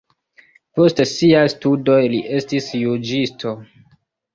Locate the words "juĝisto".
2.83-3.59